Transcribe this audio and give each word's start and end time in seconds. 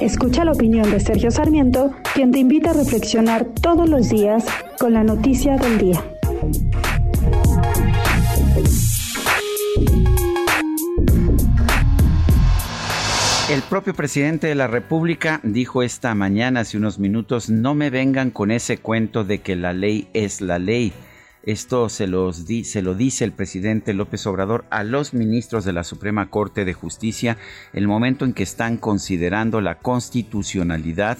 Escucha 0.00 0.44
la 0.44 0.52
opinión 0.52 0.90
de 0.90 1.00
Sergio 1.00 1.30
Sarmiento, 1.30 1.92
quien 2.14 2.30
te 2.30 2.38
invita 2.38 2.70
a 2.70 2.74
reflexionar 2.74 3.46
todos 3.62 3.88
los 3.88 4.10
días 4.10 4.44
con 4.78 4.92
la 4.92 5.02
noticia 5.02 5.56
del 5.56 5.78
día. 5.78 6.04
El 13.48 13.62
propio 13.62 13.94
presidente 13.94 14.48
de 14.48 14.54
la 14.54 14.66
República 14.66 15.40
dijo 15.42 15.82
esta 15.82 16.14
mañana, 16.14 16.60
hace 16.60 16.76
unos 16.76 16.98
minutos, 16.98 17.48
no 17.48 17.74
me 17.74 17.90
vengan 17.90 18.30
con 18.30 18.50
ese 18.50 18.78
cuento 18.78 19.24
de 19.24 19.38
que 19.38 19.56
la 19.56 19.72
ley 19.72 20.08
es 20.12 20.40
la 20.40 20.58
ley. 20.58 20.92
Esto 21.46 21.88
se, 21.88 22.08
los 22.08 22.44
se 22.64 22.82
lo 22.82 22.96
dice 22.96 23.24
el 23.24 23.30
presidente 23.30 23.94
López 23.94 24.26
Obrador 24.26 24.64
a 24.68 24.82
los 24.82 25.14
ministros 25.14 25.64
de 25.64 25.72
la 25.72 25.84
Suprema 25.84 26.28
Corte 26.28 26.64
de 26.64 26.74
Justicia 26.74 27.38
el 27.72 27.86
momento 27.86 28.24
en 28.24 28.32
que 28.32 28.42
están 28.42 28.76
considerando 28.78 29.60
la 29.60 29.78
constitucionalidad 29.78 31.18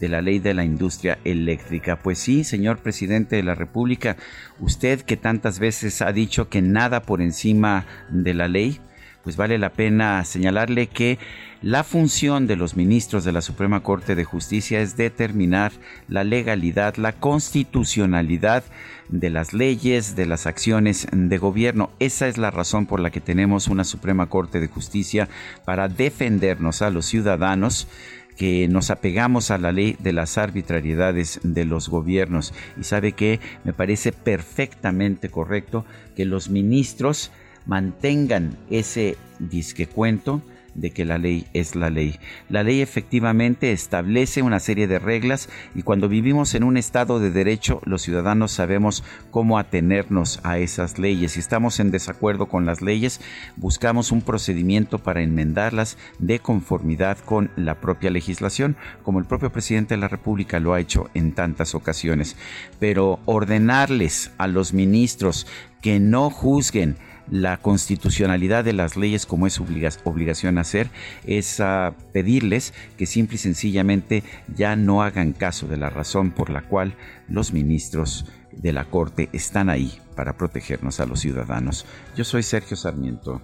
de 0.00 0.08
la 0.08 0.20
ley 0.20 0.40
de 0.40 0.54
la 0.54 0.64
industria 0.64 1.20
eléctrica. 1.22 2.00
Pues 2.00 2.18
sí, 2.18 2.42
señor 2.42 2.78
presidente 2.78 3.36
de 3.36 3.44
la 3.44 3.54
República, 3.54 4.16
usted 4.58 5.02
que 5.02 5.16
tantas 5.16 5.60
veces 5.60 6.02
ha 6.02 6.12
dicho 6.12 6.48
que 6.48 6.60
nada 6.60 7.02
por 7.02 7.22
encima 7.22 7.86
de 8.10 8.34
la 8.34 8.48
ley, 8.48 8.80
pues 9.22 9.36
vale 9.36 9.58
la 9.58 9.70
pena 9.70 10.24
señalarle 10.24 10.86
que 10.86 11.18
la 11.60 11.82
función 11.82 12.46
de 12.46 12.54
los 12.54 12.76
ministros 12.76 13.24
de 13.24 13.32
la 13.32 13.40
Suprema 13.40 13.82
Corte 13.82 14.14
de 14.14 14.24
Justicia 14.24 14.80
es 14.80 14.96
determinar 14.96 15.72
la 16.06 16.22
legalidad, 16.22 16.96
la 16.96 17.12
constitucionalidad 17.12 18.62
de 19.08 19.30
las 19.30 19.52
leyes, 19.52 20.14
de 20.14 20.26
las 20.26 20.46
acciones 20.46 21.08
de 21.10 21.38
gobierno. 21.38 21.90
Esa 21.98 22.28
es 22.28 22.38
la 22.38 22.52
razón 22.52 22.86
por 22.86 23.00
la 23.00 23.10
que 23.10 23.20
tenemos 23.20 23.66
una 23.66 23.84
Suprema 23.84 24.26
Corte 24.26 24.60
de 24.60 24.68
Justicia 24.68 25.28
para 25.64 25.88
defendernos 25.88 26.80
a 26.82 26.90
los 26.90 27.06
ciudadanos 27.06 27.88
que 28.36 28.68
nos 28.68 28.90
apegamos 28.90 29.50
a 29.50 29.58
la 29.58 29.72
ley 29.72 29.96
de 29.98 30.12
las 30.12 30.38
arbitrariedades 30.38 31.40
de 31.42 31.64
los 31.64 31.88
gobiernos. 31.88 32.54
Y 32.80 32.84
sabe 32.84 33.12
que 33.12 33.40
me 33.64 33.72
parece 33.72 34.12
perfectamente 34.12 35.28
correcto 35.28 35.84
que 36.14 36.24
los 36.24 36.48
ministros 36.48 37.32
mantengan 37.68 38.58
ese 38.70 39.16
disquecuento 39.38 40.42
de 40.74 40.90
que 40.92 41.04
la 41.04 41.18
ley 41.18 41.46
es 41.54 41.74
la 41.74 41.90
ley. 41.90 42.18
La 42.48 42.62
ley 42.62 42.80
efectivamente 42.80 43.72
establece 43.72 44.42
una 44.42 44.60
serie 44.60 44.86
de 44.86 44.98
reglas 44.98 45.48
y 45.74 45.82
cuando 45.82 46.08
vivimos 46.08 46.54
en 46.54 46.62
un 46.62 46.76
estado 46.76 47.18
de 47.20 47.30
derecho 47.30 47.80
los 47.84 48.02
ciudadanos 48.02 48.52
sabemos 48.52 49.02
cómo 49.30 49.58
atenernos 49.58 50.40
a 50.44 50.58
esas 50.58 50.98
leyes. 50.98 51.32
Si 51.32 51.40
estamos 51.40 51.80
en 51.80 51.90
desacuerdo 51.90 52.46
con 52.46 52.64
las 52.64 52.80
leyes, 52.80 53.20
buscamos 53.56 54.12
un 54.12 54.22
procedimiento 54.22 54.98
para 54.98 55.22
enmendarlas 55.22 55.98
de 56.18 56.38
conformidad 56.38 57.18
con 57.18 57.50
la 57.56 57.80
propia 57.80 58.10
legislación, 58.10 58.76
como 59.02 59.18
el 59.18 59.24
propio 59.24 59.50
presidente 59.50 59.94
de 59.94 60.00
la 60.00 60.08
República 60.08 60.60
lo 60.60 60.74
ha 60.74 60.80
hecho 60.80 61.10
en 61.14 61.32
tantas 61.32 61.74
ocasiones. 61.74 62.36
Pero 62.78 63.18
ordenarles 63.24 64.30
a 64.38 64.46
los 64.46 64.72
ministros 64.72 65.46
que 65.80 65.98
no 66.00 66.30
juzguen 66.30 66.96
la 67.30 67.58
constitucionalidad 67.58 68.64
de 68.64 68.72
las 68.72 68.96
leyes 68.96 69.26
como 69.26 69.46
es 69.46 69.60
obligación 69.60 70.58
hacer 70.58 70.88
es 71.26 71.60
a 71.60 71.94
pedirles 72.12 72.74
que 72.96 73.06
simple 73.06 73.36
y 73.36 73.38
sencillamente 73.38 74.22
ya 74.54 74.76
no 74.76 75.02
hagan 75.02 75.32
caso 75.32 75.66
de 75.66 75.76
la 75.76 75.90
razón 75.90 76.30
por 76.30 76.50
la 76.50 76.62
cual 76.62 76.94
los 77.28 77.52
ministros 77.52 78.26
de 78.52 78.72
la 78.72 78.84
Corte 78.84 79.28
están 79.32 79.70
ahí 79.70 79.98
para 80.16 80.36
protegernos 80.36 81.00
a 81.00 81.06
los 81.06 81.20
ciudadanos. 81.20 81.86
Yo 82.16 82.24
soy 82.24 82.42
Sergio 82.42 82.76
Sarmiento 82.76 83.40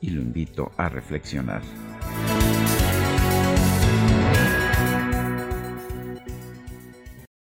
y 0.00 0.10
lo 0.10 0.20
invito 0.20 0.72
a 0.76 0.88
reflexionar. 0.88 1.62